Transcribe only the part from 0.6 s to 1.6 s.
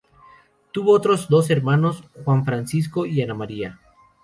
Tuvo otros dos